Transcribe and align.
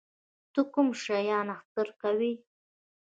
ته 0.53 0.61
کوم 0.73 0.87
شیان 1.03 1.47
اختر 1.57 1.87
کوې؟ 2.01 2.33